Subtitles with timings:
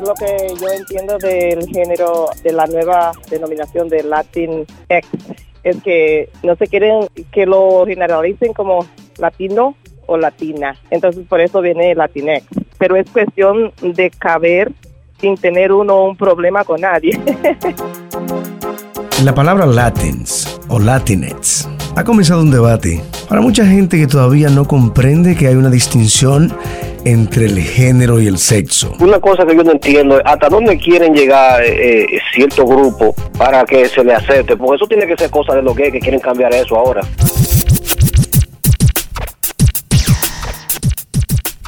[0.00, 5.10] Lo que yo entiendo del género de la nueva denominación de Latin X
[5.62, 8.86] es que no se quieren que lo generalicen como
[9.18, 10.76] latino o latina.
[10.90, 12.44] Entonces por eso viene Latinx.
[12.78, 14.72] Pero es cuestión de caber
[15.20, 17.18] sin tener uno un problema con nadie.
[19.24, 24.66] La palabra Latins o Latinx ha comenzado un debate para mucha gente que todavía no
[24.66, 26.52] comprende que hay una distinción
[27.04, 28.94] entre el género y el sexo.
[29.00, 33.64] Una cosa que yo no entiendo es hasta dónde quieren llegar eh, cierto grupo para
[33.64, 36.20] que se le acepte, porque eso tiene que ser cosa de lo que que quieren
[36.20, 37.02] cambiar eso ahora.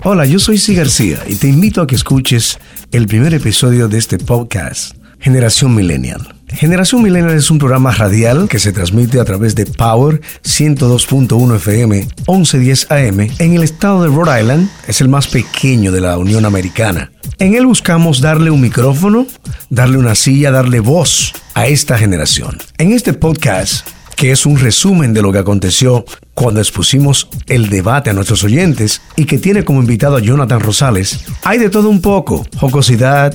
[0.05, 2.59] Hola, yo soy Si García y te invito a que escuches
[2.92, 6.36] el primer episodio de este podcast, Generación Millennial.
[6.56, 12.09] Generación Millennial es un programa radial que se transmite a través de Power 102.1 FM
[12.27, 14.70] 1110 AM en el estado de Rhode Island.
[14.88, 17.12] Es el más pequeño de la Unión Americana.
[17.38, 19.27] En él buscamos darle un micrófono,
[19.69, 22.56] darle una silla, darle voz a esta generación.
[22.78, 26.06] En este podcast que es un resumen de lo que aconteció
[26.37, 31.25] cuando expusimos el debate a nuestros oyentes y que tiene como invitado a Jonathan Rosales,
[31.43, 33.34] hay de todo un poco, jocosidad,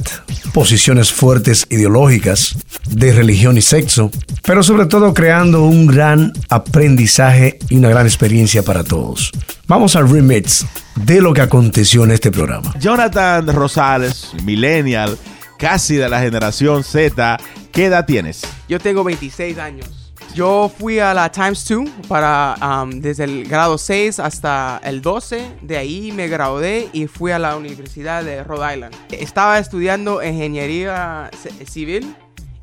[0.54, 2.56] posiciones fuertes ideológicas,
[2.92, 4.12] de religión y sexo,
[4.44, 9.32] pero sobre todo creando un gran aprendizaje y una gran experiencia para todos.
[9.68, 12.72] Vamos al remix de lo que aconteció en este programa.
[12.80, 15.18] Jonathan Rosales, millennial,
[15.58, 17.40] casi de la generación Z,
[17.72, 18.42] ¿qué edad tienes?
[18.70, 20.01] Yo tengo 26 años.
[20.34, 25.58] Yo fui a la Times 2 para, um, desde el grado 6 hasta el 12.
[25.62, 28.96] De ahí me gradué y fui a la Universidad de Rhode Island.
[29.12, 31.30] Estaba estudiando ingeniería
[31.68, 32.16] civil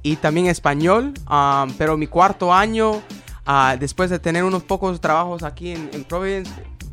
[0.02, 2.92] y también español, um, pero mi cuarto año,
[3.46, 6.50] uh, después de tener unos pocos trabajos aquí en Providence,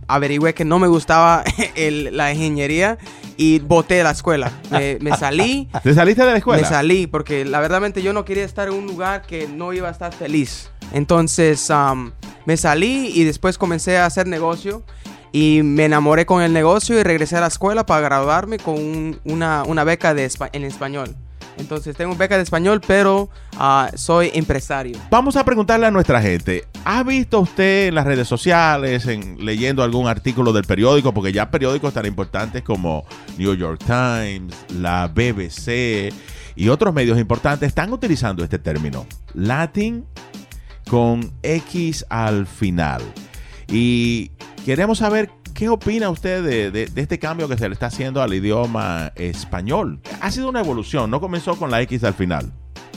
[0.08, 1.44] averigüé que no me gustaba
[1.76, 2.98] la ingeniería
[3.38, 4.52] y boté la escuela.
[4.70, 5.70] Me, salí.
[5.84, 6.62] ¿Te saliste de la escuela?
[6.62, 9.88] Me salí porque la verdad yo no quería estar en un lugar que no iba
[9.88, 10.70] a estar feliz.
[10.94, 12.12] Entonces um,
[12.46, 14.84] me salí y después comencé a hacer negocio
[15.32, 19.64] y me enamoré con el negocio y regresé a la escuela para graduarme con una,
[19.64, 21.16] una, beca de, en español.
[21.58, 24.98] Entonces tengo beca de español, pero ah, soy empresario.
[25.10, 26.66] Vamos a preguntarle a nuestra gente.
[26.84, 31.14] ¿Ha visto usted en las redes sociales, en, leyendo algún artículo del periódico?
[31.14, 33.06] Porque ya periódicos tan importantes como
[33.38, 36.14] New York Times, la BBC
[36.56, 39.06] y otros medios importantes están utilizando este término.
[39.34, 40.06] Latin
[40.90, 43.02] con X al final.
[43.68, 44.32] Y
[44.66, 46.44] queremos saber ¿Qué opina usted
[46.74, 50.02] de, este cambio que se le está haciendo al idioma español?
[50.20, 52.52] Ha sido una evolución, no comenzó con la X al final.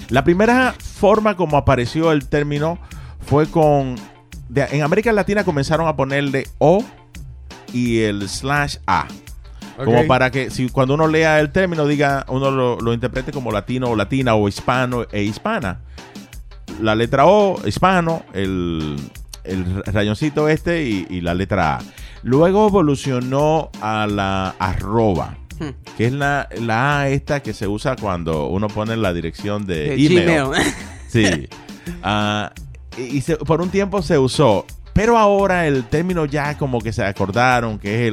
[0.09, 2.81] La primera forma como apareció el término
[3.21, 3.95] fue con...
[4.53, 6.85] en América Latina comenzaron a ponerle O
[7.73, 9.07] y el slash A.
[9.77, 13.89] Como para que si cuando uno lea el término diga, uno lo, interprete como latino
[13.89, 15.83] o latina o hispano e hispana.
[16.81, 18.97] La letra O, hispano, el,
[19.45, 21.81] el rayoncito este y la letra A.
[22.23, 25.39] Luego evolucionó a la arroba.
[25.59, 25.71] Hmm.
[25.97, 29.95] Que es la, la A esta que se usa cuando uno pone la dirección de,
[29.95, 30.51] email.
[31.09, 31.49] Sí.
[32.03, 32.53] Ah,
[32.99, 34.67] y por un tiempo se usó.
[34.93, 38.13] Pero ahora el término ya como que se acordaron que es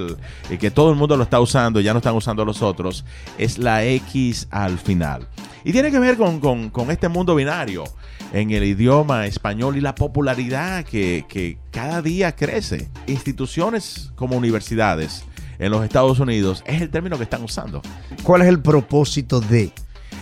[0.50, 3.04] el, que todo el mundo lo está usando, ya no están usando los otros,
[3.40, 5.28] es la X al final.
[5.64, 7.86] Y tiene que ver con, con este mundo binario
[8.36, 12.90] en el idioma español y la popularidad que, cada día crece.
[13.08, 15.24] Instituciones como universidades
[15.58, 17.82] en los Estados Unidos es el término que están usando.
[18.24, 19.72] ¿Cuál es el propósito de?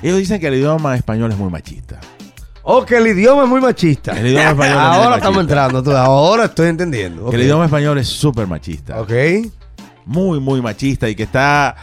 [0.03, 1.99] Ellos dicen que el idioma español es muy machista.
[2.61, 4.11] Oh, que el idioma es muy machista.
[4.11, 7.31] El idioma español Ahora estamos entrando, ahora estoy entendiendo.
[7.31, 9.01] Que el idioma español es súper machista.
[9.01, 9.11] Ok
[10.05, 11.75] muy, muy machista y que está...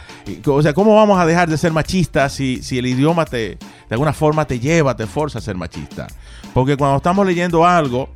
[0.45, 3.59] O sea, ¿cómo vamos a dejar de ser machistas si, si el idioma te, de
[3.89, 6.07] alguna forma te lleva, te forza a ser machista?
[6.53, 8.09] Porque cuando estamos leyendo algo,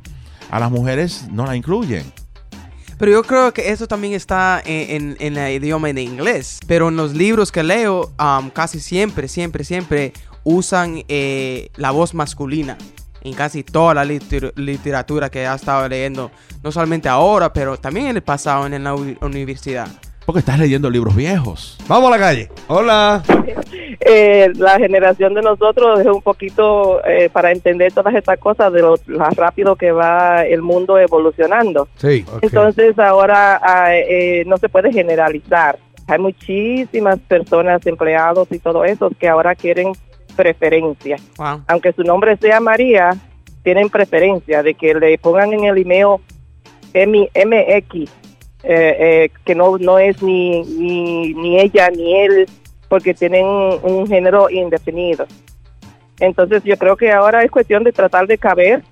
[0.50, 2.04] a las mujeres no la incluyen.
[2.98, 6.60] Pero yo creo que eso también está en, en, el idioma de inglés.
[6.66, 10.12] Pero en los libros que leo, um, casi siempre, siempre, siempre
[10.44, 12.78] usan eh, la voz masculina
[13.26, 16.30] en casi toda la literatura que ha estado leyendo,
[16.62, 19.88] no solamente ahora, pero también en el pasado en la universidad.
[20.24, 21.76] Porque estás leyendo libros viejos.
[21.88, 22.48] Vamos a la calle.
[22.68, 23.22] Hola.
[24.08, 28.80] Eh, la generación de nosotros es un poquito eh, para entender todas estas cosas de
[28.80, 28.94] lo,
[29.34, 31.88] rápido que va el mundo evolucionando.
[31.96, 32.24] Sí.
[32.40, 35.78] Entonces ahora ah, eh, no se puede generalizar.
[36.06, 39.92] Hay muchísimas personas, empleados y todo eso que ahora quieren
[40.36, 41.16] preferencia.
[41.66, 43.10] Aunque su nombre sea María,
[43.62, 46.20] tienen preferencia de que le pongan en el email
[46.94, 48.10] MX
[48.62, 52.48] eh, eh, que no, no es ni, ni, ni ella ni él,
[52.88, 55.26] porque tienen un género indefinido.
[56.18, 58.82] Entonces yo creo que ahora es cuestión de tratar de caber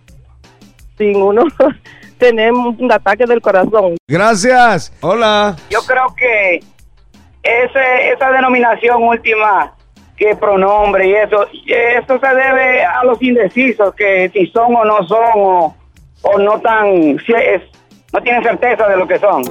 [0.97, 1.45] sin uno
[2.19, 3.97] tener un ataque del corazón.
[4.07, 4.93] Gracias.
[5.01, 5.57] Hola.
[5.71, 6.61] Yo creo que
[7.43, 9.75] ese, esa denominación última
[10.17, 15.03] que pronombre y eso, eso se debe a los indecisos que si son o no
[15.07, 15.77] son o,
[16.23, 17.63] o no tan, si es,
[18.13, 19.43] no tienen certeza de lo que son.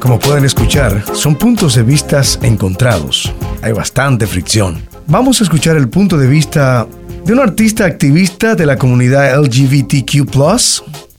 [0.00, 3.32] Como pueden escuchar, son puntos de vistas encontrados.
[3.62, 4.82] Hay bastante fricción.
[5.06, 6.86] Vamos a escuchar el punto de vista
[7.24, 10.26] de una artista activista de la comunidad LGBTQ+.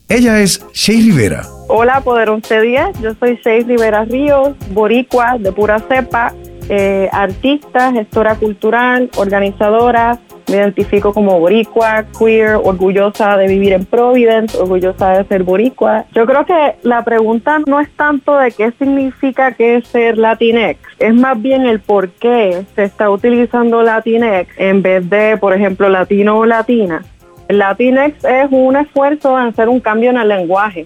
[0.08, 1.46] Ella es Shay Rivera.
[1.74, 3.00] Hola, Poderoso Díaz.
[3.00, 6.34] Yo soy Seis Rivera Ríos, boricua de pura cepa,
[6.68, 10.18] eh, artista, gestora cultural, organizadora.
[10.48, 16.04] Me identifico como boricua, queer, orgullosa de vivir en Providence, orgullosa de ser boricua.
[16.12, 20.78] Yo creo que la pregunta no es tanto de qué significa que es ser Latinx,
[20.98, 25.88] es más bien el por qué se está utilizando Latinx en vez de, por ejemplo,
[25.88, 27.02] latino o latina.
[27.48, 30.84] El Latinx es un esfuerzo en hacer un cambio en el lenguaje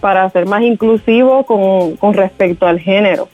[0.00, 3.28] para ser más inclusivo con, con respecto al género,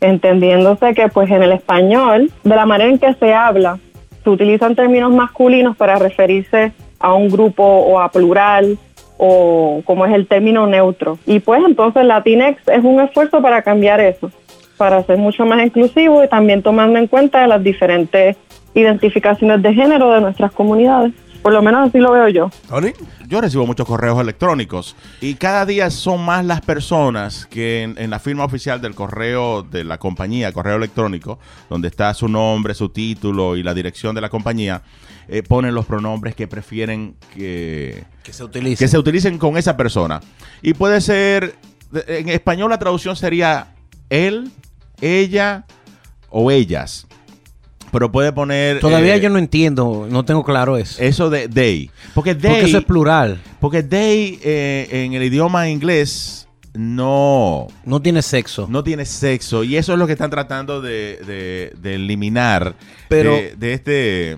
[0.00, 3.78] entendiéndose que pues en el español, de la manera en que se habla,
[4.22, 8.78] se utilizan términos masculinos para referirse a un grupo o a plural
[9.18, 11.18] o como es el término neutro.
[11.26, 14.30] Y pues entonces Latinx es un esfuerzo para cambiar eso,
[14.76, 18.36] para ser mucho más inclusivo y también tomando en cuenta las diferentes
[18.74, 21.12] identificaciones de género de nuestras comunidades.
[21.42, 22.50] Por lo menos así lo veo yo.
[22.68, 22.92] Tony.
[23.26, 28.10] Yo recibo muchos correos electrónicos y cada día son más las personas que en, en
[28.10, 32.90] la firma oficial del correo de la compañía, correo electrónico, donde está su nombre, su
[32.90, 34.82] título y la dirección de la compañía,
[35.28, 38.84] eh, ponen los pronombres que prefieren que, Que se utilice.
[38.84, 40.20] que se utilicen con esa persona.
[40.60, 41.56] Y puede ser,
[42.06, 43.74] en español la traducción sería
[44.10, 44.50] él,
[45.00, 45.64] ella
[46.28, 47.06] o ellas.
[47.92, 48.80] Pero puede poner...
[48.80, 51.00] Todavía eh, yo no entiendo, no tengo claro eso.
[51.00, 51.90] Eso de they.
[52.14, 52.50] Porque they...
[52.50, 53.40] Porque eso es plural.
[53.60, 58.66] Porque they eh, en el idioma inglés no, No tiene sexo.
[58.68, 59.62] no tiene sexo.
[59.62, 62.74] Y eso es lo que están tratando de, de- de eliminar
[63.08, 64.36] Pero- de, de este,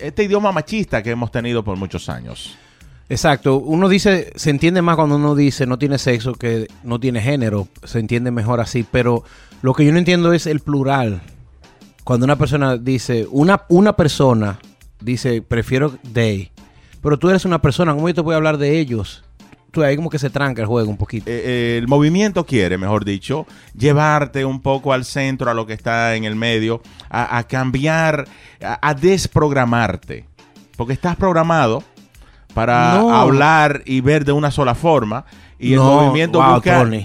[0.00, 2.56] este idioma machista que hemos tenido por muchos años.
[3.10, 3.56] Exacto.
[3.58, 7.68] Uno dice, se entiende más cuando uno dice no tiene sexo que no tiene género.
[7.84, 8.86] Se entiende mejor así.
[8.90, 9.24] Pero
[9.62, 11.20] lo que yo no entiendo es el plural.
[12.04, 14.58] Cuando una persona dice, una, una persona
[15.00, 16.50] dice, prefiero they.
[17.02, 19.24] Pero tú eres una persona, ¿cómo yo te voy a hablar de ellos?
[19.70, 21.30] Tú ahí como que se tranca el juego un poquito.
[21.30, 23.46] Eh, eh, el movimiento quiere, mejor dicho,
[23.78, 28.26] llevarte un poco al centro, a lo que está en el medio, a, a cambiar,
[28.62, 30.26] a, a desprogramarte.
[30.76, 31.84] Porque estás programado
[32.52, 33.14] para No.
[33.14, 35.24] hablar y ver de una sola forma.
[35.58, 37.02] Y el movimiento wow, busca Tony.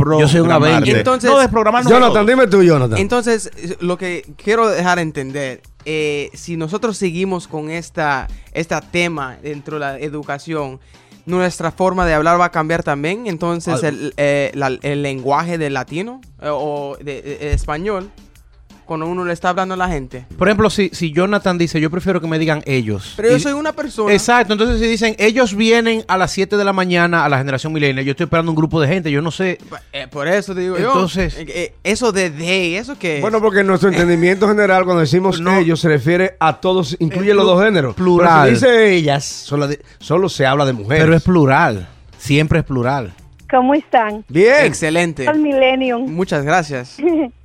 [0.00, 0.22] Desprogramarte.
[0.22, 0.96] Yo soy un Avenger.
[0.98, 2.98] Entonces- no desprogramar no Jonathan, dime tú, Jonathan.
[2.98, 3.50] Entonces,
[3.80, 9.80] lo que quiero dejar entender, eh, si nosotros seguimos con esta, este tema dentro de
[9.80, 10.80] la educación,
[11.26, 13.26] nuestra forma de hablar va a cambiar también.
[13.26, 18.10] Entonces, el, eh, la- el lenguaje del latino eh, o de, de- de español,
[18.90, 20.26] cuando uno le está hablando a la gente.
[20.36, 23.12] Por ejemplo, si, si Jonathan dice, yo prefiero que me digan ellos.
[23.16, 24.12] Pero yo Y- soy una persona.
[24.12, 27.72] Exacto, entonces si dicen, ellos vienen a las 7 de la mañana a la generación
[27.72, 29.58] millennial, yo estoy esperando un grupo de gente, yo no sé.
[29.92, 31.42] Eh, por eso te digo Entonces- yo.
[31.42, 33.22] eh, eh, eso de they, eso que es?
[33.22, 35.56] Bueno, porque en nuestro entendimiento general, cuando decimos No.
[35.56, 37.94] ellos, se refiere a todos, incluye los dos géneros.
[37.94, 38.48] plural.
[38.48, 41.04] Pero si dice ellas, solo, de- solo se habla de mujeres.
[41.04, 41.86] Pero es plural,
[42.18, 43.12] siempre es plural.
[43.48, 44.24] ¿Cómo están?
[44.28, 44.64] Bien.
[44.64, 45.28] excelente.
[45.28, 46.10] Al Millennium.
[46.12, 46.96] Muchas gracias.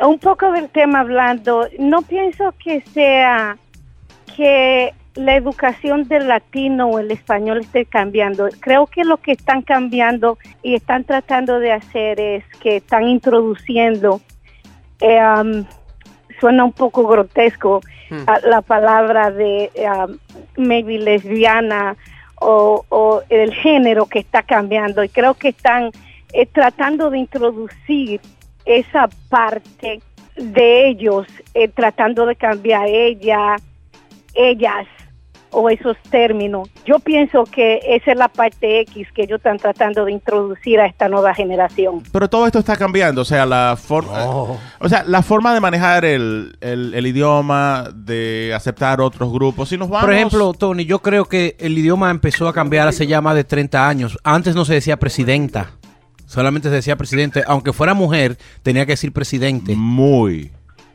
[0.00, 3.56] Un poco del tema hablando, no pienso que sea
[4.36, 8.48] que la educación del latino o el español esté cambiando.
[8.60, 14.20] Creo que lo que están cambiando y están tratando de hacer es que están introduciendo,
[15.00, 15.64] eh, um,
[16.38, 18.24] suena un poco grotesco, Hmm.
[18.26, 20.18] a- la palabra de um,
[20.56, 21.96] maybe lesbiana
[22.40, 25.90] o, o el género que está cambiando y creo que están
[26.32, 28.20] eh, tratando de introducir
[28.78, 30.00] esa parte
[30.36, 33.56] de ellos, eh, tratando de cambiar ella,
[34.34, 34.86] ellas
[35.52, 36.68] o esos términos.
[36.86, 40.86] Yo pienso que esa es la parte X que ellos están tratando de introducir a
[40.86, 42.04] esta nueva generación.
[42.12, 46.04] Pero todo esto está cambiando, o sea, la forma, o sea, la forma de manejar
[46.04, 49.68] el, el- el idioma, de aceptar otros grupos.
[49.70, 53.08] Si nos vamos, Por ejemplo, Tony, yo creo que el idioma empezó a cambiar hace
[53.08, 54.16] ya más de 30 años.
[54.22, 55.72] Antes no se decía presidenta,
[56.30, 57.42] solamente se decía presidente.
[57.46, 59.74] Aunque fuera mujer, tenía que decir presidente.
[59.76, 60.52] muy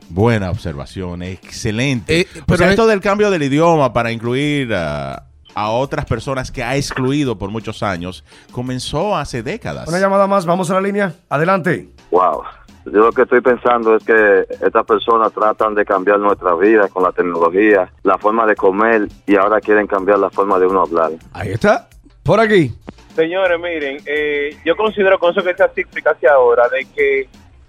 [0.08, 2.20] buena observación, excelente.
[2.20, 5.24] Eh, o pero sea, es- esto del cambio del idioma para incluir a,
[5.54, 9.88] a otras personas que ha excluido por muchos años comenzó hace décadas.
[9.88, 11.12] Una llamada más, vamos a la línea.
[11.28, 11.88] Adelante.
[12.10, 12.42] Wow.
[12.86, 17.02] Yo lo que estoy pensando es que estas personas tratan de cambiar nuestra vida con
[17.02, 21.10] la tecnología, la forma de comer y ahora quieren cambiar la forma de uno hablar.
[21.32, 21.88] Ahí está.
[22.22, 22.72] Por aquí.
[23.16, 27.26] Señores, miren, eh, yo considero con eso que explica hacia ahora de que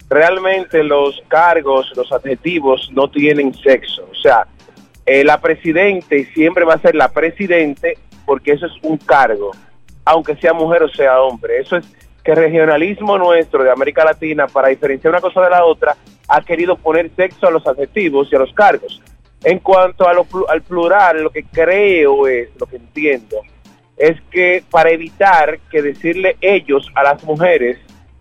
[0.09, 4.09] realmente los cargos, los adjetivos no tienen sexo.
[4.11, 4.45] O sea,
[5.05, 9.51] eh, la presidente siempre va a ser la presidente porque eso es un cargo,
[10.03, 11.59] aunque sea mujer o sea hombre.
[11.59, 11.85] Eso es
[12.25, 15.95] que el regionalismo nuestro de América Latina, para diferenciar una cosa de la otra,
[16.27, 19.01] ha querido poner sexo a los adjetivos y a los cargos.
[19.45, 23.37] En cuanto a lo, al plural, lo que creo es, lo que entiendo,
[23.97, 27.77] es que para evitar que decirle ellos a las mujeres,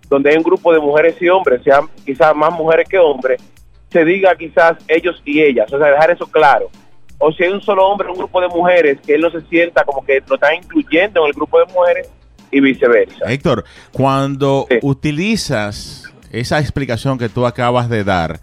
[0.09, 3.43] donde hay un grupo de mujeres y hombres, sean quizás más mujeres que hombres,
[3.91, 6.71] se diga quizás ellos y ellas, o sea, dejar eso claro.
[7.19, 9.85] O si hay un solo hombre, un grupo de mujeres, que él no se sienta
[9.85, 12.11] como que lo está incluyendo en el grupo de mujeres
[12.51, 13.25] y viceversa.
[13.27, 18.41] Héctor, cuando utilizas esa explicación que tú acabas de dar,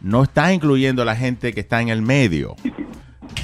[0.00, 2.56] no estás incluyendo a la gente que está en el medio.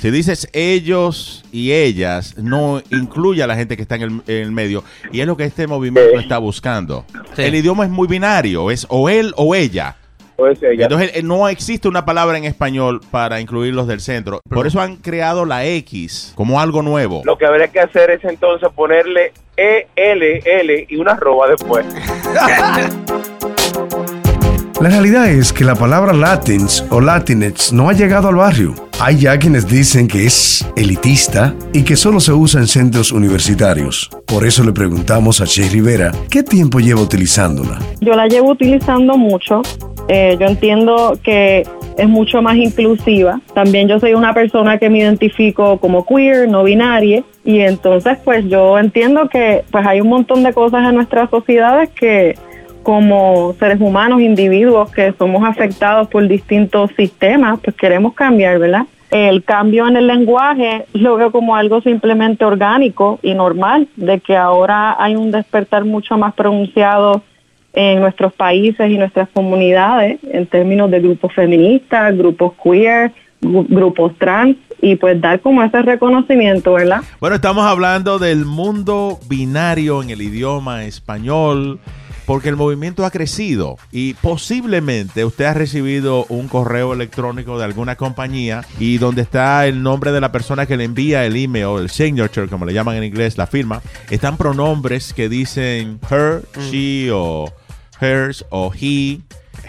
[0.01, 4.43] Si dices ellos y ellas, no incluye a la gente que está en el, en
[4.45, 4.85] el medio.
[5.13, 7.05] Y es lo que este movimiento está buscando.
[7.37, 9.97] El idioma es muy binario, es o él o ella.
[10.37, 10.85] Pues ella.
[10.85, 14.41] Entonces eh, no existe una palabra en español para incluir los del centro.
[14.49, 17.23] Por eso han creado la X como algo nuevo.
[17.25, 21.85] Lo que habría que hacer es entonces ponerle E, L, L y una arroba después.
[24.81, 28.88] La realidad es que la palabra Latins o Latinx no ha llegado al barrio.
[29.01, 34.11] Hay ya quienes dicen que es elitista y que solo se usa en centros universitarios.
[34.27, 37.79] Por eso le preguntamos a Che Rivera qué tiempo lleva utilizándola.
[38.01, 39.63] Yo la llevo utilizando mucho.
[40.09, 41.65] Eh, yo entiendo que
[41.97, 43.41] es mucho más inclusiva.
[43.55, 48.47] También yo soy una persona que me identifico como queer, no binaria, y entonces pues
[48.49, 52.37] yo entiendo que pues hay un montón de cosas en nuestras sociedades que
[52.83, 58.87] como seres humanos, individuos que somos afectados por distintos sistemas, pues queremos cambiar, ¿verdad?
[59.11, 64.37] El cambio en el lenguaje lo veo como algo simplemente orgánico y normal, de que
[64.37, 67.23] ahora hay un despertar mucho más pronunciado
[67.73, 74.13] en nuestros países y nuestras comunidades en términos de grupos feministas, grupos queer, gru- grupos
[74.19, 77.01] trans y pues dar como ese reconocimiento, ¿verdad?
[77.21, 81.79] Bueno, estamos hablando del mundo binario en el idioma español,
[82.29, 87.97] porque el movimiento ha crecido y posiblemente usted ha recibido un correo electrónico de alguna
[87.97, 91.89] compañía y donde está el nombre de la persona que le envía el email, el
[91.89, 93.81] signature, como le llaman en inglés, la firma,
[94.11, 97.51] están pronombres que dicen her, she o
[97.99, 99.21] hers o he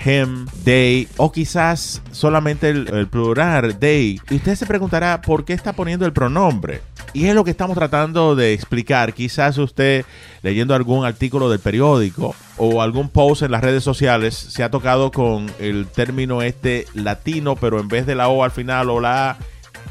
[0.03, 4.19] him, they, o quizás solamente el, el plural, they.
[4.29, 6.81] Y usted se preguntará por qué está poniendo el pronombre.
[7.13, 9.13] Y es lo que estamos tratando de explicar.
[9.13, 10.05] Quizás usted,
[10.41, 15.11] leyendo algún artículo del periódico o algún post en las redes sociales, se ha tocado
[15.11, 19.31] con el término este latino, pero en vez de la O al final o la
[19.31, 19.37] A,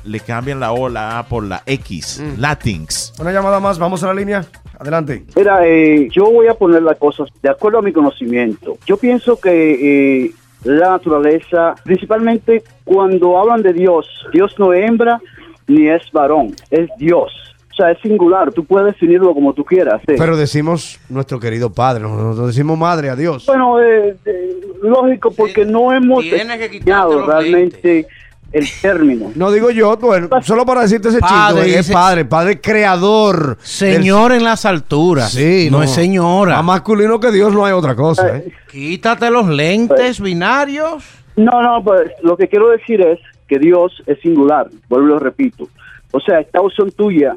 [0.05, 2.23] le cambian la O la A por la X.
[2.37, 3.12] Latins.
[3.19, 4.47] Una llamada más, vamos a la línea.
[4.78, 5.25] Adelante.
[5.37, 8.78] Mira, eh, yo voy a poner las cosas de acuerdo a mi conocimiento.
[8.87, 10.30] Yo pienso que eh,
[10.64, 15.20] la naturaleza, principalmente cuando hablan de Dios, Dios no es hembra
[15.66, 17.32] ni es varón, es Dios.
[17.73, 20.00] O sea, es singular, tú puedes definirlo como tú quieras.
[20.06, 20.14] sí.
[20.18, 23.47] Pero decimos nuestro querido padre, no, no decimos madre a Dios.
[23.47, 28.06] Bueno, eh, eh, lógico, porque no hemos tienes que enseñado realmente
[28.52, 29.31] el término.
[29.35, 33.59] No digo yo, bueno, solo para decirte ese Padre, chico, es ese- padre, padre creador.
[33.61, 35.31] Señor en las alturas.
[35.33, 36.57] Sí, no, es señora.
[36.57, 38.37] Más masculino que Dios no hay otra cosa.
[38.38, 38.52] ¿eh?
[38.71, 41.05] Quítate los lentes binarios.
[41.37, 45.19] No, no, pues lo que quiero decir es que Dios es singular, vuelvo y lo
[45.19, 45.69] repito.
[46.11, 47.37] O sea, esta opción tuya,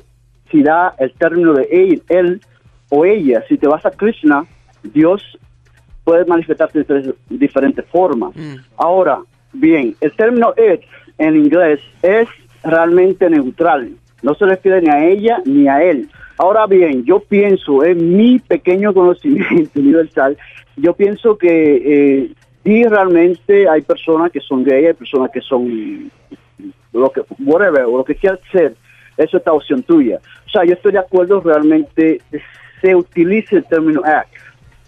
[0.49, 2.41] si da el término de él, él
[2.89, 4.45] o ella, si te vas a Krishna,
[4.83, 5.21] Dios
[6.03, 8.31] puede manifestarse de tres- diferentes formas.
[8.75, 9.19] Ahora,
[9.53, 10.81] bien, el término it
[11.21, 12.27] en inglés es
[12.63, 13.91] realmente neutral,
[14.23, 16.09] no se refiere ni a ella ni a él.
[16.37, 20.37] Ahora bien, yo pienso, en mi pequeño conocimiento universal,
[20.75, 22.31] yo pienso que
[22.63, 26.11] eh, realmente hay personas que son gay, hay personas que son
[26.93, 28.75] lo que, whatever, o lo que quieras ser,
[29.17, 30.19] eso es la opción tuya.
[30.47, 32.21] O sea, yo estoy de acuerdo realmente
[32.81, 34.33] se utilice el término act.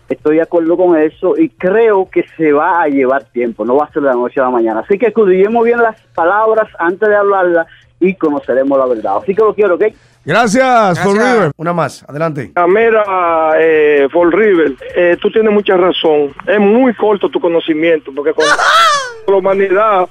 [0.10, 3.86] Estoy de acuerdo con eso y creo que se va a llevar tiempo, no va
[3.86, 4.82] a ser de la noche a la mañana.
[4.82, 7.68] Así que estudiemos bien las palabras antes de hablarlas
[8.00, 9.18] y conoceremos la verdad.
[9.22, 9.84] Así que lo quiero, ¿ok?
[10.26, 11.52] Gracias, Fall River.
[11.58, 12.52] Una más, adelante.
[12.56, 16.34] Ah, Mira, eh, Fall River, eh, tú tienes mucha razón.
[16.48, 18.56] Es muy corto tu conocimiento, porque cuando
[19.28, 20.10] la humanidad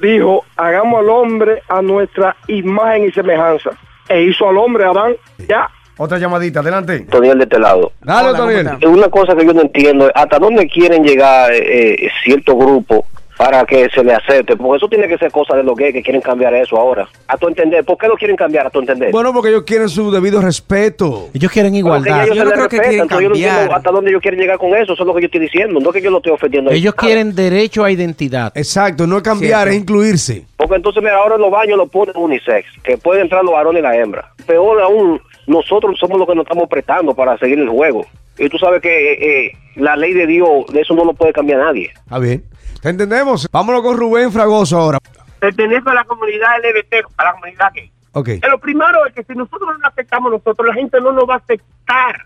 [0.00, 3.70] dijo, hagamos al hombre a nuestra imagen y semejanza.
[4.08, 5.14] e hizo al hombre Adán.
[5.48, 5.68] Ya.
[6.02, 7.00] Otra llamadita, adelante.
[7.10, 7.92] Toniel de este lado.
[8.00, 8.70] Dale, Toniel.
[8.80, 13.04] Es una cosa que yo no entiendo, es hasta dónde quieren llegar eh, cierto grupo
[13.36, 16.02] para que se le acepte, porque eso tiene que ser cosa de los gays que
[16.02, 17.06] quieren cambiar eso ahora.
[17.28, 19.10] A tu entender, ¿por qué lo quieren cambiar a tu entender?
[19.12, 21.28] Bueno, porque ellos quieren su debido respeto.
[21.34, 24.40] Ellos quieren ya ellos se les respetan, entonces yo no entiendo hasta dónde ellos quieren
[24.40, 26.18] llegar con eso, eso es lo que yo estoy diciendo, no es que yo lo
[26.18, 26.70] estoy ofendiendo.
[26.70, 28.52] Ellos quieren derecho a identidad.
[28.54, 30.46] Exacto, no es cambiar, es incluirse.
[30.56, 33.80] Porque entonces, mira, ahora en los baños lo ponen unisex, que pueden entrar los varones
[33.80, 34.32] y la hembra.
[34.46, 38.06] Peor aún, nosotros somos los que nos estamos prestando para seguir el juego.
[38.38, 41.32] Y tú sabes que eh, eh, la ley de Dios, de eso no lo puede
[41.32, 41.90] cambiar nadie.
[41.92, 42.44] Está bien.
[42.80, 43.48] ¿Te entendemos?
[43.50, 44.98] Vámonos con Rubén Fragoso ahora.
[45.40, 47.90] Pertenezco a la comunidad LGBT, a la comunidad gay.
[48.12, 48.28] Ok.
[48.28, 51.28] Eh, Lo primero es que si nosotros no lo aceptamos nosotros, la gente no nos
[51.28, 52.22] va a aceptar.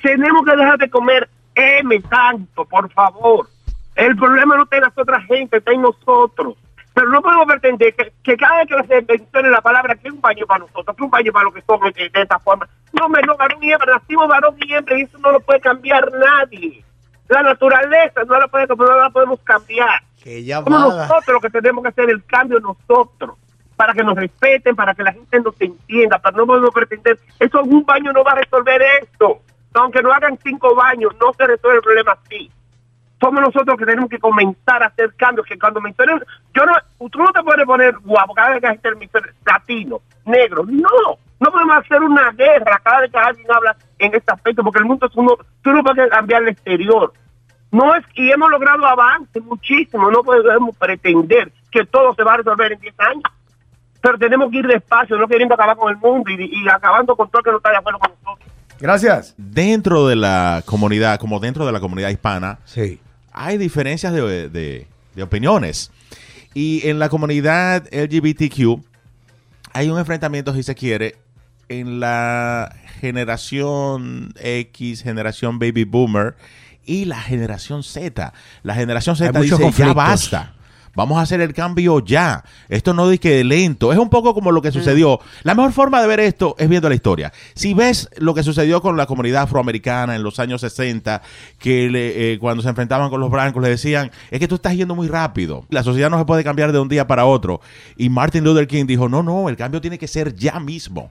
[0.00, 3.48] Tenemos que dejar de comer M tanto, por favor.
[3.96, 6.54] El problema no está en las otras gente, está en nosotros.
[6.94, 10.14] Pero no podemos pretender que, que cada vez que se mencione la palabra que es
[10.14, 12.68] un baño para nosotros, que un baño para los que somos de, de esta forma.
[12.92, 15.60] No, me no, varón y hembra, nacimos varón y hembra y eso no lo puede
[15.60, 16.84] cambiar nadie.
[17.28, 20.02] La naturaleza no la, puede, no la podemos cambiar.
[20.22, 23.38] Que ya Somos nosotros los que tenemos que hacer el cambio nosotros,
[23.74, 27.62] para que nos respeten, para que la gente nos entienda, pero no podemos pretender, eso
[27.62, 29.40] un baño no va a resolver esto.
[29.74, 32.50] Aunque no hagan cinco baños, no se resuelve el problema así.
[33.22, 36.20] Somos nosotros que tenemos que comenzar a hacer cambios, que cuando mencionen,
[36.52, 36.72] yo no,
[37.08, 40.88] tú no te puedes poner guapo cada vez que gente menciona latino, negro, no,
[41.38, 44.86] no podemos hacer una guerra cada vez que alguien habla en este aspecto, porque el
[44.86, 47.12] mundo es uno, tú no puedes cambiar el exterior.
[47.70, 52.38] No es, y hemos logrado avances muchísimo, no podemos pretender que todo se va a
[52.38, 53.22] resolver en 10 años.
[54.00, 57.30] Pero tenemos que ir despacio, no queriendo acabar con el mundo y, y acabando con
[57.30, 58.52] todo el que no está de acuerdo con nosotros.
[58.80, 59.34] Gracias.
[59.38, 63.00] Dentro de la comunidad, como dentro de la comunidad hispana, sí.
[63.32, 65.90] Hay diferencias de, de- de opiniones.
[66.54, 68.82] Y en la comunidad LGBTQ
[69.72, 71.16] hay un enfrentamiento, si se quiere,
[71.68, 76.34] en la generación X, generación Baby Boomer
[76.84, 78.32] y la generación Z.
[78.62, 80.54] La generación Z dice, ya basta.
[80.94, 82.44] Vamos a hacer el cambio ya.
[82.68, 83.92] Esto no dice que lento.
[83.92, 85.20] Es un poco como lo que sucedió.
[85.42, 87.32] La mejor forma de ver esto es viendo la historia.
[87.54, 91.22] Si ves lo que sucedió con la comunidad afroamericana en los años 60,
[91.58, 94.76] que le- eh, cuando se enfrentaban con los blancos le decían, es que tú estás
[94.76, 95.64] yendo muy rápido.
[95.70, 97.60] La sociedad no se puede cambiar de un día para otro.
[97.96, 101.10] Y Martin Luther King dijo, no, no, el cambio tiene que ser ya mismo.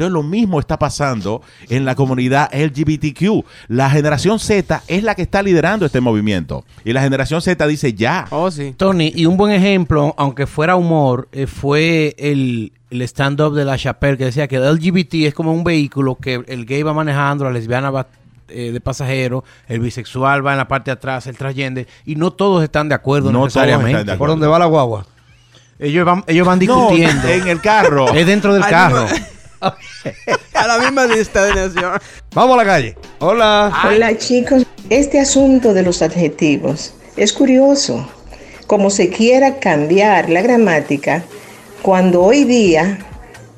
[0.00, 3.44] Entonces lo mismo está pasando en la comunidad LGBTQ.
[3.68, 6.64] La generación Z es la que está liderando este movimiento.
[6.86, 8.26] Y la generación Z dice ya.
[8.30, 8.72] Oh, sí.
[8.78, 13.76] Tony, y un buen ejemplo, aunque fuera humor, eh, fue el, el stand-up de la
[13.76, 17.44] Chappelle que decía que el LGBT es como un vehículo que el gay va manejando,
[17.44, 18.06] la lesbiana va
[18.48, 22.30] eh, de pasajero, el bisexual va en la parte de atrás, el transgender, y no
[22.30, 24.00] todos están de acuerdo No todos necesariamente.
[24.00, 25.04] están de ¿Por dónde va la guagua?
[25.78, 26.60] Ellos van, ellos van No,
[26.90, 27.28] discutiendo.
[27.28, 28.12] en el carro.
[28.14, 28.70] Es dentro del Ay,
[29.60, 32.00] A la misma destinación.
[32.34, 32.96] Vamos a la calle.
[33.18, 33.72] Hola.
[33.86, 38.08] Hola chicos, este asunto de los adjetivos es curioso.
[38.66, 41.24] Como se quiera cambiar la gramática,
[41.82, 42.98] cuando hoy día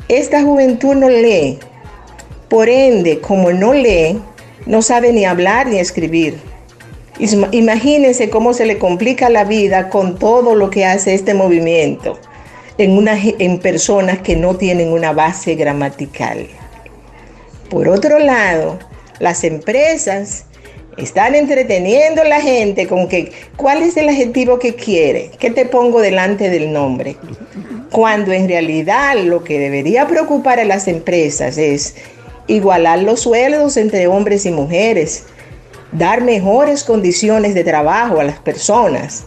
[0.08, 1.58] esta juventud no lee,
[2.48, 4.20] por ende, como no lee,
[4.66, 6.38] no sabe ni hablar ni escribir.
[7.18, 12.18] Imagínense cómo se le complica la vida con todo lo que hace este movimiento
[12.78, 16.46] en, en personas que no tienen una base gramatical.
[17.68, 18.78] Por otro lado,
[19.18, 20.44] las empresas
[20.96, 25.30] están entreteniendo a la gente con que, ¿cuál es el adjetivo que quiere?
[25.38, 27.16] ¿Qué te pongo delante del nombre?
[27.90, 31.96] Cuando en realidad lo que debería preocupar a las empresas es
[32.46, 35.24] igualar los sueldos entre hombres y mujeres,
[35.92, 39.24] dar mejores condiciones de trabajo a las personas,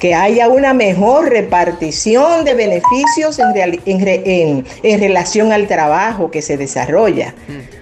[0.00, 5.68] que haya una mejor repartición de beneficios en, reali- en re- en- en relación al
[5.68, 7.34] trabajo que se desarrolla.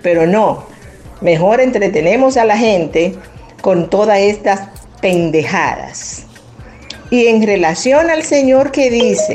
[0.02, 0.64] Pero no,
[1.20, 3.14] mejor entretenemos a la gente
[3.62, 4.60] con todas estas
[5.00, 6.24] pendejadas.
[7.10, 9.32] Y en relación al Señor que dice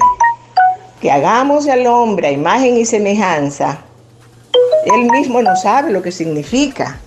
[1.02, 3.80] que hagamos al hombre a imagen y semejanza,
[4.94, 7.00] Él mismo no sabe lo que significa.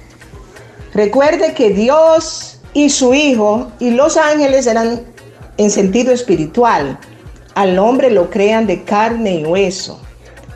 [0.94, 5.02] Recuerde que Dios y su Hijo y los ángeles eran
[5.56, 6.98] en sentido espiritual.
[7.54, 10.00] Al hombre lo crean de carne y hueso.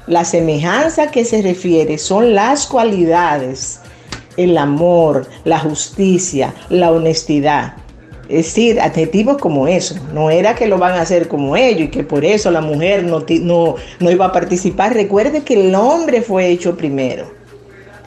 [0.06, 3.80] La semejanza que se refiere son las cualidades,
[4.36, 7.74] el amor, la justicia, la honestidad.
[8.28, 9.96] Es decir, adjetivos como eso.
[10.14, 13.04] No era que lo van a hacer como ellos y que por eso la mujer
[13.04, 13.24] no,
[13.98, 14.94] no iba a participar.
[14.94, 17.39] Recuerde que el hombre fue hecho primero.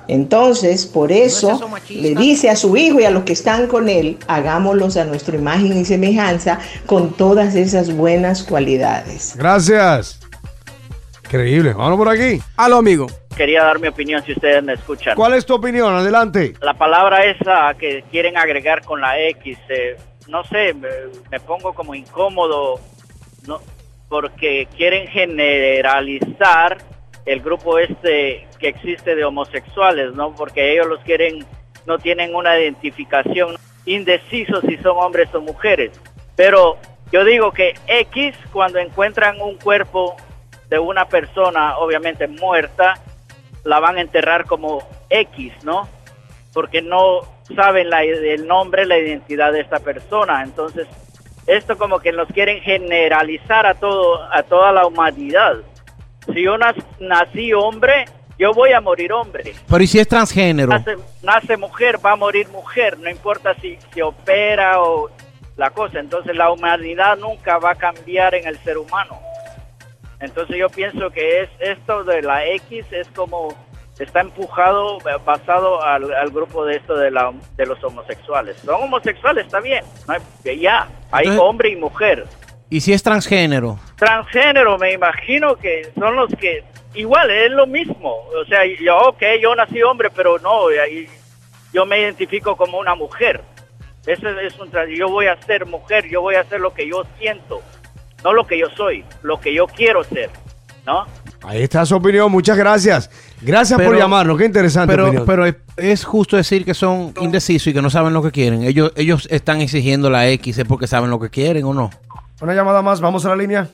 [0.08, 4.18] Entonces, por eso le dice a su hijo y a los que están con él,
[4.28, 9.36] hagámoslos a nuestra imagen y semejanza con todas esas buenas cualidades.
[9.38, 10.20] Gracias.
[11.26, 11.74] Increíble.
[11.74, 12.42] Vámonos por aquí.
[12.58, 13.08] Aló, amigo.
[13.36, 15.16] Quería dar mi opinión si ustedes me escuchan.
[15.16, 15.94] ¿Cuál es tu opinión?
[15.96, 16.54] Adelante.
[16.62, 20.90] La palabra esa que quieren agregar con la X, eh, no sé, me,
[21.32, 22.80] me pongo como incómodo,
[23.48, 23.60] no,
[24.08, 26.78] porque quieren generalizar
[27.26, 30.36] el grupo este que existe de homosexuales, ¿no?
[30.36, 31.46] Porque ellos los quieren,
[31.86, 33.56] no tienen una identificación
[33.86, 35.92] indecisos si son hombres o mujeres.
[36.36, 36.78] Pero
[37.12, 40.16] yo digo que X, cuando encuentran un cuerpo
[40.70, 42.96] de una persona, obviamente muerta,
[43.64, 45.88] la van a enterrar como X, ¿no?
[46.54, 47.22] Porque no
[47.56, 50.44] saben la- el nombre, la identidad de esta persona.
[50.44, 50.88] Entonces,
[51.46, 55.58] esto como que nos quieren generalizar a todo, a toda la humanidad.
[56.32, 58.06] Si yo nac- nací hombre,
[58.40, 59.54] yo voy a morir hombre.
[59.68, 60.70] Pero ¿y si es transgénero?
[60.70, 65.10] Nace, nace mujer, va a morir mujer, no importa si se opera o
[65.58, 66.00] la cosa.
[66.00, 69.20] Entonces la humanidad nunca va a cambiar en el ser humano.
[70.20, 73.50] Entonces yo pienso que es esto de la X es como
[74.00, 78.58] está empujado eh, basado al, al grupo de esto de, la, de los homosexuales.
[78.66, 79.84] Son homosexuales, está bien.
[80.08, 82.26] No hay- ya, hay Entonces- hombre y mujer.
[82.74, 83.78] ¿Y si es transgénero?
[83.98, 86.64] Transgénero, me imagino que son los que
[86.96, 88.10] igual es lo mismo.
[88.42, 91.08] O sea, yo, ok, yo nací hombre, pero no, y-
[91.72, 93.42] yo me identifico como una mujer.
[94.08, 96.88] Eso es un tra- yo voy a ser mujer, yo voy a hacer lo que
[96.90, 97.62] yo siento,
[98.24, 100.32] no lo que yo soy, lo que yo quiero ser,
[100.84, 101.06] ¿no?
[101.44, 102.32] Ahí está su opinión.
[102.32, 103.10] Muchas gracias.
[103.42, 104.36] Gracias por llamarnos.
[104.40, 105.26] Qué interesante Pero, opinión.
[105.28, 108.64] pero es, es justo decir que son indecisos y que no saben lo que quieren.
[108.64, 111.92] Ellos, ellos están exigiendo la X es porque saben lo que quieren o no.
[112.44, 113.68] Una llamada más, vamos a la línea.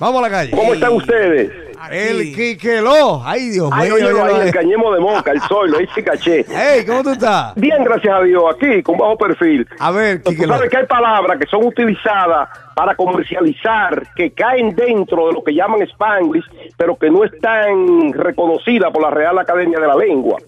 [0.00, 0.50] Vamos a la calle.
[0.50, 1.52] ¿Cómo están ustedes?
[1.90, 3.20] El Quiqueló.
[3.22, 4.24] Ay, Dios Ay, mío.
[4.24, 4.44] oye.
[4.46, 6.46] el cañemo de moca, el sol, lo hice caché.
[6.48, 7.54] Hey, ¿cómo tú estás?
[7.56, 9.68] Bien, gracias a Dios, aquí, con bajo perfil.
[9.78, 15.26] A ver, Tú sabes que hay palabras que son utilizadas para comercializar, que caen dentro
[15.26, 16.46] de lo que llaman Spanglish,
[16.78, 20.38] pero que no están reconocidas por la Real Academia de la Lengua.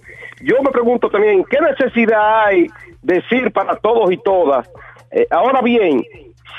[0.40, 2.66] Yo me pregunto también, ¿qué necesidad hay
[3.02, 4.66] de decir para todos y todas?
[5.10, 6.02] Eh, ahora bien,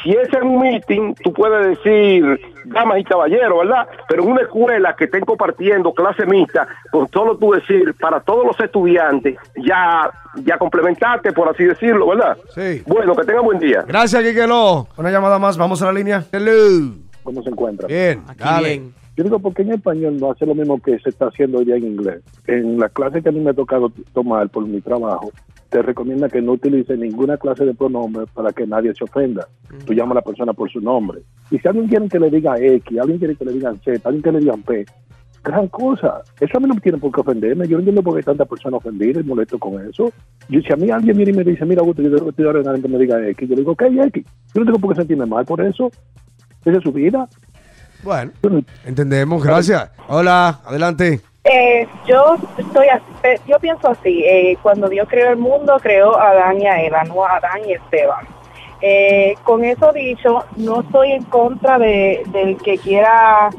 [0.03, 3.87] si es en un meeting, tú puedes decir damas y caballeros, ¿verdad?
[4.07, 8.45] Pero en una escuela que estén compartiendo clase mixta, con solo tú decir para todos
[8.45, 10.09] los estudiantes, ya,
[10.43, 12.37] ya complementaste, por así decirlo, ¿verdad?
[12.55, 12.81] Sí.
[12.85, 13.83] Bueno, que tengan buen día.
[13.87, 14.87] Gracias, Quiqueló.
[14.97, 16.23] Una llamada más, vamos a la línea.
[16.31, 16.93] Hello.
[17.23, 17.87] ¿Cómo se encuentra?
[17.87, 18.81] Bien, dale.
[19.17, 21.75] Yo digo, porque en español no hace lo mismo que se está haciendo hoy día
[21.75, 22.21] en inglés.
[22.47, 25.31] En la clase que a mí me ha tocado tomar por mi trabajo,
[25.69, 29.47] te recomienda que no utilices ninguna clase de pronombre para que nadie se ofenda.
[29.85, 31.21] Tú llamas a la persona por su nombre.
[31.51, 34.23] Y si alguien quiere que le diga X, alguien quiere que le digan Z, alguien
[34.23, 34.85] que le digan P,
[35.43, 36.21] gran cosa.
[36.39, 37.67] Eso a mí no me tiene por qué ofenderme.
[37.67, 40.11] Yo no entiendo por qué hay tantas personas ofendidas y molesto con eso.
[40.49, 42.81] Yo, si a mí alguien viene y me dice, mira, Augusto, yo estoy ordenando alguien
[42.81, 44.25] que me diga X, yo le digo, ¿qué hay X?
[44.53, 45.91] Yo no tengo por qué sentirme mal por eso.
[46.65, 47.27] Esa es su vida.
[48.03, 48.31] Bueno,
[48.85, 49.91] entendemos, gracias.
[50.07, 51.21] Hola, adelante.
[51.43, 56.31] Eh, yo estoy así- yo pienso así eh, cuando Dios creó el mundo creó a
[56.31, 58.27] Adán y a Eva no a Adán y Esteban.
[58.81, 63.49] Eh, con eso dicho no estoy en contra de del que quiera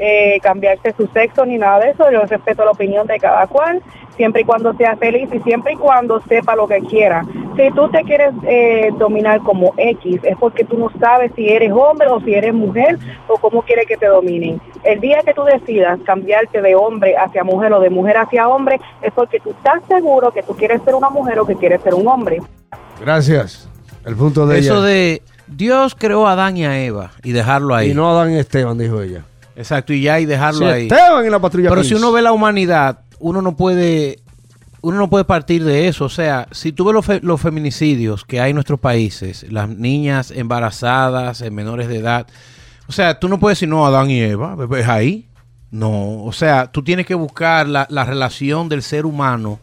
[0.00, 3.82] eh, cambiarse su sexo ni nada de eso yo respeto la opinión de cada cual
[4.18, 7.24] siempre y cuando sea feliz y siempre y cuando sepa lo que quiera
[7.56, 11.72] si tú te quieres eh, dominar como X es porque tú no sabes si eres
[11.72, 15.42] hombre o si eres mujer o cómo quieres que te dominen el día que tú
[15.44, 19.80] decidas cambiarte de hombre hacia mujer o de mujer hacia hombre es porque tú estás
[19.88, 22.38] seguro que tú quieres ser una mujer o que quieres ser un hombre.
[23.00, 23.68] Gracias.
[24.04, 24.86] El punto de Eso ella.
[24.86, 27.90] de Dios creó a Adán y a Eva y dejarlo ahí.
[27.90, 29.22] Y no Adán y Esteban, dijo ella.
[29.56, 30.82] Exacto, y ya y dejarlo Sí, ahí.
[30.88, 34.20] Esteban en la patrulla Pero si uno ve la humanidad, uno no puede
[34.80, 36.04] uno no puede partir de eso.
[36.04, 39.68] O sea, si tú ves los, fe- los feminicidios que hay en nuestros países, las
[39.68, 42.26] niñas embarazadas, en menores de edad,
[42.86, 45.26] o sea, tú no puedes decir, no, Adán y Eva, es ahí.
[45.70, 49.58] No, o sea, tú tienes que buscar la, la relación del ser humano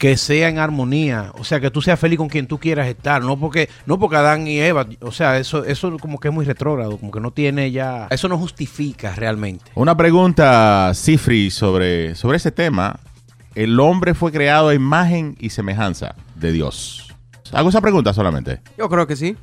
[0.00, 3.22] que sea en armonía, o sea, que tú seas feliz con quien tú quieras estar,
[3.22, 6.46] no porque no porque Adán y Eva, o sea, eso eso como que es muy
[6.46, 9.66] retrógrado, como que no tiene ya, eso no justifica realmente.
[9.74, 12.98] Una pregunta, Cifri, sobre, sobre ese tema.
[13.54, 17.14] El hombre fue creado a imagen y semejanza de Dios.
[17.52, 18.62] Hago esa pregunta solamente.
[18.78, 19.36] Yo creo que sí.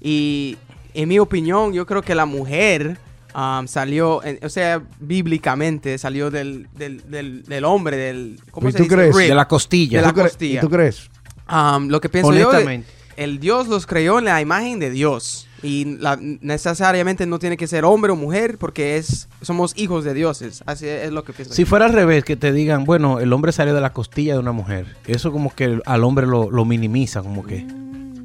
[0.00, 0.58] Y
[0.94, 2.98] en mi opinión, yo creo que la mujer
[3.34, 8.40] um, salió, en- o sea, bíblicamente salió del, del, del, del hombre, del...
[8.50, 8.94] ¿Cómo ¿Y se tú dice?
[8.96, 9.16] crees?
[9.16, 9.98] De la costilla.
[10.00, 10.58] De la ¿Tú cre- costilla.
[10.58, 11.10] ¿Y tú crees?
[11.50, 12.84] Um, lo que pienso yo, de-
[13.16, 15.48] el Dios los creó en la imagen de Dios.
[15.64, 20.12] Y la- necesariamente no tiene que ser hombre o mujer porque es somos hijos de
[20.12, 20.62] dioses.
[20.66, 21.54] Así es lo que pienso.
[21.54, 21.68] Si yo.
[21.68, 24.50] fuera al revés, que te digan, bueno, el hombre salió de la costilla de una
[24.52, 27.64] mujer, eso como que al hombre lo, lo minimiza, como que...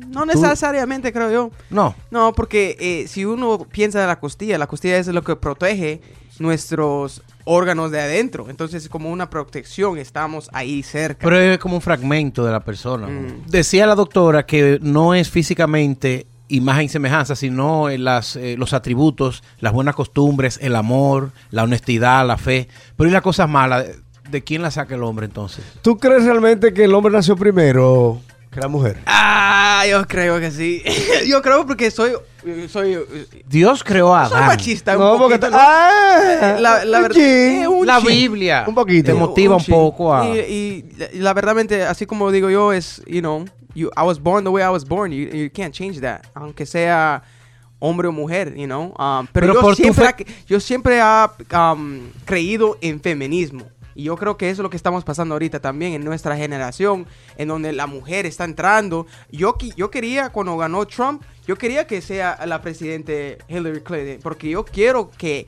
[0.09, 1.51] No necesariamente, creo yo.
[1.69, 1.95] No.
[2.11, 6.01] No, porque eh, si uno piensa de la costilla, la costilla es lo que protege
[6.39, 8.49] nuestros órganos de adentro.
[8.49, 11.23] Entonces, es como una protección, estamos ahí cerca.
[11.23, 13.07] Pero es como un fragmento de la persona.
[13.07, 13.47] Mm.
[13.47, 18.73] Decía la doctora que no es físicamente imagen y semejanza, sino en las, eh, los
[18.73, 22.67] atributos, las buenas costumbres, el amor, la honestidad, la fe.
[22.95, 23.85] Pero ¿y las cosas malas?
[24.29, 25.63] ¿De quién la saca el hombre entonces?
[25.81, 28.21] ¿Tú crees realmente que el hombre nació primero
[28.57, 28.97] que la mujer?
[29.05, 30.83] Ah, yo creo que sí.
[31.27, 32.11] yo creo porque soy...
[32.69, 32.97] soy
[33.47, 34.47] Dios creó a soy Adán.
[34.47, 35.57] machista un No, porque poquito, ta- ¿no?
[35.59, 38.07] Ah, la, la un verdad, eh, un La chin.
[38.07, 39.05] Biblia Un poquito.
[39.05, 39.73] te motiva un chin.
[39.75, 40.25] poco a...
[40.27, 44.01] Y, y la- y la verdadmente, así como digo yo, es, you know, you, I
[44.03, 45.11] was born the way I was born.
[45.11, 46.21] You, you can't change that.
[46.33, 47.21] Aunque sea
[47.79, 48.93] hombre o mujer, you know.
[48.97, 53.65] Um, pero Pero yo, por tu siempre, yo siempre he um, creído en feminismo.
[53.97, 57.07] Y yo creo que eso es lo que estamos pasando ahorita también en nuestra generación,
[57.35, 59.07] en donde la mujer está entrando.
[59.31, 64.49] Yo, yo quería, cuando ganó Trump, yo quería que sea la presidente Hillary Clinton, porque
[64.51, 65.47] yo quiero que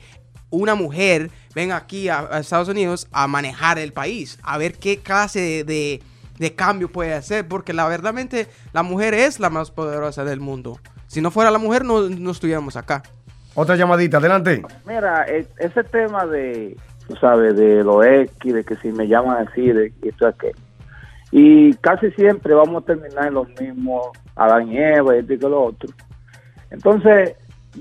[0.50, 4.98] una mujer venga aquí a, a Estados Unidos a manejar el país, a ver qué
[4.98, 6.02] clase de, de-
[6.40, 10.80] de cambio puede hacer, porque la verdadmente la mujer es la más poderosa del mundo.
[11.06, 13.02] Si no fuera la mujer, no, no estuviéramos acá.
[13.54, 14.62] Otra llamadita, adelante.
[14.86, 16.76] Mira, e- ese tema de,
[17.10, 20.54] tú sabes, de lo X, de que si me llaman así, de esto aquello.
[21.32, 25.64] Y casi siempre vamos a terminar en los mismos Adán y Eva esto y lo
[25.64, 25.90] otro.
[26.70, 27.34] Entonces,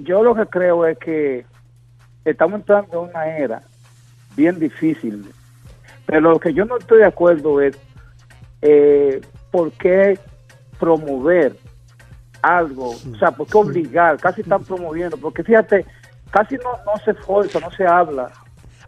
[0.03, 1.45] yo lo que creo es que
[2.25, 3.61] estamos entrando en una era
[4.35, 5.31] bien difícil.
[6.07, 7.77] Pero lo que yo no estoy de acuerdo es
[8.63, 10.17] eh, por qué
[10.79, 11.55] promover
[12.41, 15.85] algo, o sea, por qué obligar, casi están promoviendo, porque fíjate,
[16.31, 18.31] casi no, no se esfuerza, no se habla.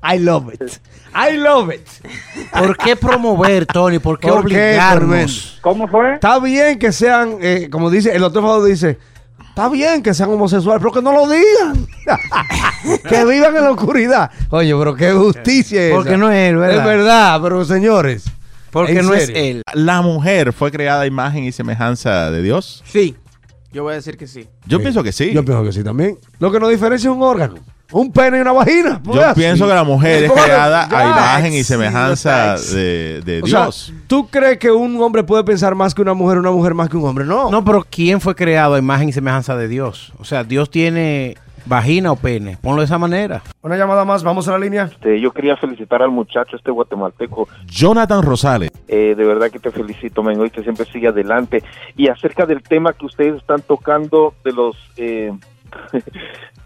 [0.03, 0.61] I love it.
[1.13, 1.87] I love it.
[2.51, 3.99] ¿Por qué promover, Tony?
[3.99, 5.59] ¿Por qué ¿Por qué, obligarnos?
[5.61, 6.15] ¿Cómo fue?
[6.15, 8.97] Está bien que sean, eh, como dice, el doctor Fado dice,
[9.49, 11.85] está bien que sean homosexuales, pero que no lo digan.
[13.09, 14.31] que vivan en la oscuridad.
[14.49, 16.17] Oye, pero qué justicia es Porque esa.
[16.17, 16.77] no es él, ¿verdad?
[16.79, 18.25] Es verdad, pero señores.
[18.71, 19.61] Porque no es él.
[19.73, 22.81] ¿La mujer fue creada a imagen y semejanza de Dios?
[22.87, 23.15] Sí,
[23.73, 24.47] yo voy a decir que sí.
[24.65, 24.81] Yo Sí.
[24.83, 25.31] pienso que sí.
[25.33, 26.17] Yo pienso que sí también.
[26.39, 27.55] Lo que nos diferencia es un órgano.
[27.91, 29.01] Un pene y una vagina.
[29.03, 29.39] pues Yo así.
[29.39, 33.47] pienso que la mujer es ¿Cómo que- creada a imagen y semejanza de, de O
[33.47, 33.93] sea, Dios.
[34.07, 36.97] ¿tú crees que un hombre puede pensar más que una mujer, una mujer más que
[36.97, 37.25] un hombre?
[37.25, 37.49] No.
[37.51, 40.13] No, pero ¿quién fue creado a imagen y semejanza de Dios?
[40.19, 42.57] O sea, Dios tiene vagina o pene.
[42.59, 43.43] Ponlo de esa manera.
[43.61, 44.89] Una llamada más, vamos a la línea.
[44.91, 47.47] Este, yo quería felicitar al muchacho, este guatemalteco.
[47.67, 48.71] Jonathan Rosales.
[48.87, 50.39] Eh, de verdad que te felicito, men.
[50.39, 51.63] Hoy te siempre sigue adelante.
[51.95, 54.75] Y acerca del tema que ustedes están tocando de los.
[54.97, 55.31] Eh,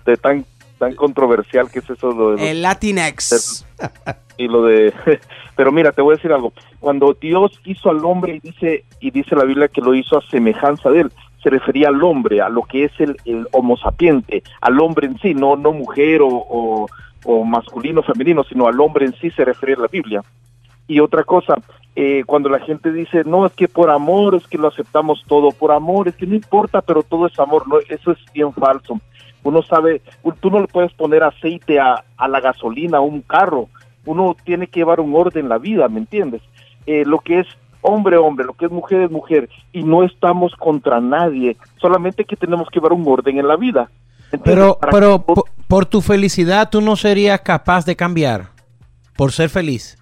[0.06, 0.46] de tan
[0.78, 3.66] tan controversial que es eso lo de El Latinx.
[4.38, 4.94] y lo de
[5.56, 6.54] pero mira te voy a decir algo.
[6.80, 10.22] Cuando Dios hizo al hombre y dice y dice la Biblia que lo hizo a
[10.30, 11.12] semejanza de él
[11.42, 15.20] se refería al hombre a lo que es el, el homo sapiente al hombre en
[15.20, 16.88] sí no no mujer o, o,
[17.26, 20.22] o masculino femenino sino al hombre en sí se refería a la Biblia.
[20.88, 21.56] Y otra cosa
[21.96, 25.52] eh, cuando la gente dice no es que por amor es que lo aceptamos todo
[25.52, 29.00] por amor es que no importa pero todo es amor no eso es bien falso
[29.46, 30.02] uno sabe,
[30.42, 33.70] tú no le puedes poner aceite a, a la gasolina, a un carro,
[34.06, 36.42] uno tiene que llevar un orden en la vida, ¿me entiendes?
[36.86, 37.48] Eh, lo que es
[37.82, 42.36] hombre, hombre, lo que es mujer, es mujer, y no estamos contra nadie, solamente que
[42.36, 43.90] tenemos que llevar un orden en la vida.
[44.44, 48.50] Pero, pero que- po- por tu felicidad, tú no serías capaz de cambiar.
[49.16, 49.98] Por ser feliz.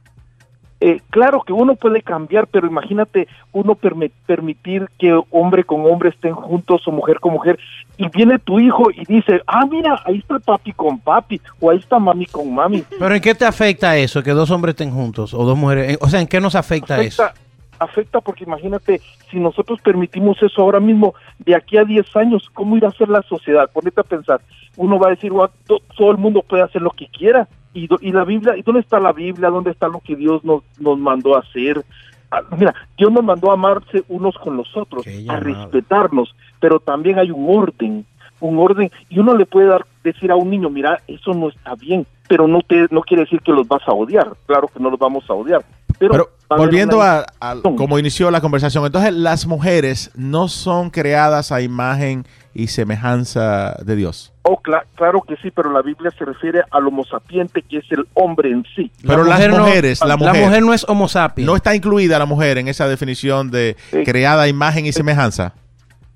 [0.86, 6.10] Eh, claro que uno puede cambiar, pero imagínate uno permi- permitir que hombre con hombre
[6.10, 7.58] estén juntos o mujer con mujer
[7.96, 11.78] y viene tu hijo y dice, ah, mira, ahí está papi con papi o ahí
[11.78, 12.84] está mami con mami.
[13.00, 14.22] Pero ¿en qué te afecta eso?
[14.24, 15.92] Que dos hombres estén juntos o dos mujeres.
[15.92, 17.24] En- O sea, ¿en qué nos afecta, eso?
[17.24, 17.42] afecta,
[17.80, 19.00] afecta porque imagínate,
[19.32, 23.08] si nosotros permitimos eso ahora mismo, de aquí a 10 años, ¿cómo irá a ser
[23.08, 23.70] la sociedad?
[23.72, 24.42] Ponete a pensar,
[24.76, 27.48] uno va a decir, "Guau, to- todo el mundo puede hacer lo que quiera.
[27.74, 28.56] ¿Y, y la Biblia?
[28.56, 29.50] ¿Y dónde está la Biblia?
[29.50, 31.84] ¿Dónde está lo que Dios nos, nos mandó a hacer?
[32.32, 37.20] Ah, Mira, Dios nos mandó a amarse unos con los otros, a respetarnos, pero también
[37.20, 38.06] hay un orden,
[38.40, 41.76] un orden, y uno le puede dar, decir a un niño, mira, eso no está
[41.76, 44.90] bien, pero no te no quiere decir que los vas a odiar, claro que no
[44.90, 45.64] los vamos a odiar.
[46.00, 51.52] Pero, a volviendo a, a como inició la conversación, entonces las mujeres no son creadas
[51.52, 54.32] a imagen y semejanza de Dios.
[54.44, 57.92] Oh, cla- claro que sí, pero la Biblia se refiere al homo sapiente, que es
[57.92, 58.92] el hombre en sí.
[59.06, 61.48] Pero las mujeres, la mujer, no es homo sapiens.
[61.48, 65.54] No está incluida la mujer en esa definición de creada a imagen y semejanza.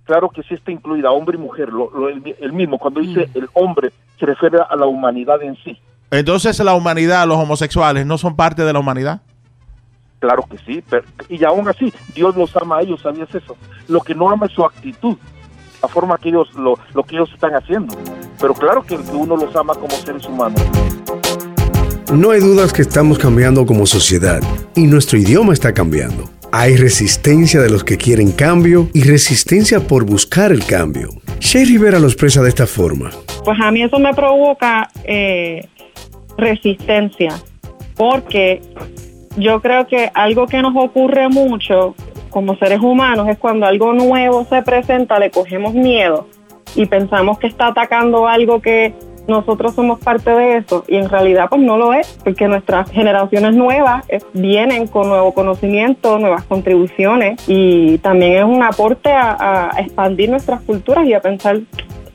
[0.04, 2.78] Claro que sí está incluida, hombre y mujer, lo, lo- el, mi- el mismo.
[2.78, 5.78] Cuando dice el hombre, se refiere a la humanidad en sí.
[6.12, 9.22] Entonces la humanidad, los homosexuales, no son parte de la humanidad.
[10.20, 13.56] Claro que sí, pero, y aún así, Dios los ama a ellos, ¿sabías eso?
[13.88, 15.16] Lo que no ama es su actitud,
[15.82, 17.96] la forma que ellos, lo, lo que ellos están haciendo.
[18.40, 20.62] Pero claro que, uno los ama como seres humanos.
[22.14, 24.42] No hay dudas que estamos cambiando como sociedad
[24.76, 26.30] y nuestro idioma está cambiando.
[26.52, 31.10] Hay resistencia de los que quieren cambio y resistencia por buscar el cambio.
[31.40, 33.10] Shea Rivera lo expresa de esta forma.
[33.44, 35.68] Pues a mí eso me provoca eh,
[36.38, 37.34] resistencia,
[37.98, 38.62] porque
[39.36, 41.96] yo creo que algo que nos ocurre mucho
[42.30, 46.28] como seres humanos es cuando algo nuevo se presenta, le cogemos miedo
[46.76, 48.94] y pensamos que está atacando algo que
[49.28, 53.56] nosotros somos parte de eso y en realidad pues no lo es, porque nuestras generaciones
[53.56, 60.30] nuevas eh, vienen con nuevo conocimiento, nuevas contribuciones y también es un aporte a, expandir
[60.30, 61.60] nuestras culturas y a pensar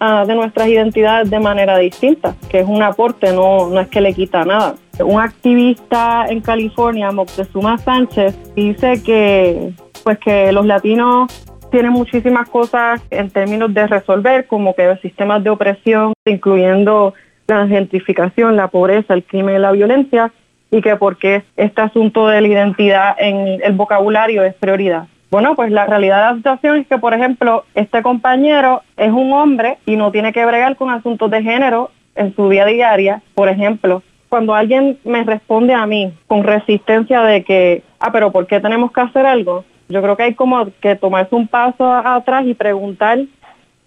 [0.01, 4.01] ah, de nuestras identidades de manera distinta, que es un aporte, no, no es que
[4.01, 4.75] le quita nada.
[5.05, 9.73] Un activista en California, Moctezuma Sánchez, dice que
[10.05, 11.29] pues que los latinos
[11.71, 17.15] tienen muchísimas cosas en términos de resolver, como que sistemas de opresión, incluyendo
[17.47, 20.33] la gentrificación, la pobreza, el crimen y la violencia,
[20.71, 25.07] y que porque este asunto de la identidad en el vocabulario es prioridad.
[25.31, 29.33] Bueno, pues la realidad de la situación es que, por ejemplo, este compañero es un
[29.33, 33.23] hombre y no tiene que bregar con asuntos de género en su vida diaria.
[33.35, 38.47] Por ejemplo, cuando alguien me responde a mí con resistencia de que, ah, pero ¿por
[38.47, 39.65] qué tenemos que hacer algo?
[39.93, 43.19] Yo creo que hay como que tomarse un paso atrás y preguntar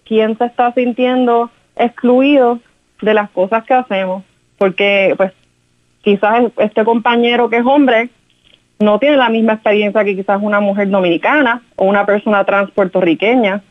[0.04, 2.60] quién se está sintiendo excluido
[3.02, 4.22] de las cosas que hacemos.
[4.56, 5.32] Porque, pues,
[6.02, 8.10] quizás este compañero que es hombre
[8.78, 13.62] no tiene la misma experiencia que quizás una mujer dominicana o una persona trans puertorriqueña.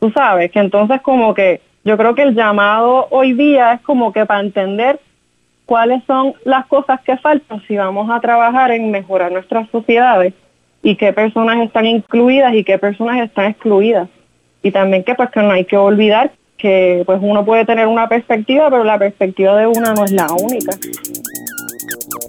[0.00, 4.12] Tú sabes que entonces como que yo creo que el llamado hoy día es como
[4.12, 5.00] que para entender
[5.64, 10.34] cuáles son las cosas que faltan si vamos a trabajar en mejorar nuestras sociedades
[10.82, 14.08] y qué personas están incluidas y qué personas están excluidas.
[14.62, 18.08] Y también que pues que no hay que olvidar que pues uno puede tener una
[18.08, 20.72] perspectiva, pero la perspectiva de una no es la única.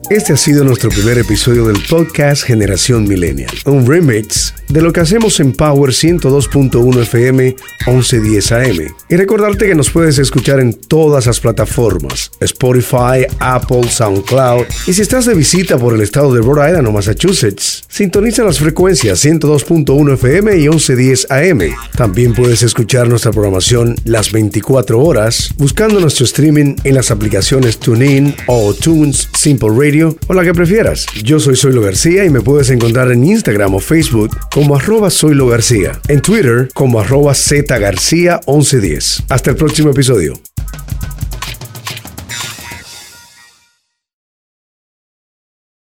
[0.09, 5.01] Este ha sido nuestro primer episodio del podcast Generación Millennial, un remix de lo que
[5.01, 8.95] hacemos en Power 102.1 FM 1110 AM.
[9.07, 14.65] Y recordarte que nos puedes escuchar en todas las plataformas, Spotify, Apple, SoundCloud.
[14.87, 18.57] Y si estás de visita por el estado de Rhode Island o Massachusetts, sintoniza las
[18.57, 21.59] frecuencias 102.1 FM y 1110 AM.
[21.95, 28.35] También puedes escuchar nuestra programación las 24 horas buscando nuestro streaming en las aplicaciones TuneIn
[28.47, 31.05] o Tunes Simple Radio o la que prefieras.
[31.23, 35.09] Yo soy Soylo García y me puedes encontrar en Instagram o Facebook como arroba
[35.49, 39.23] García, en Twitter como arroba Z García 1110.
[39.29, 40.33] Hasta el próximo episodio.